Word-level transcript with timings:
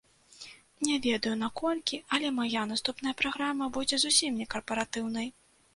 Не 0.87 0.95
ведаю, 1.03 1.33
наколькі, 1.43 2.01
але 2.17 2.33
мая 2.39 2.63
наступная 2.73 3.13
праграма 3.21 3.73
будзе 3.79 3.95
зусім 4.07 4.31
не 4.43 4.53
карпаратыўнай. 4.57 5.35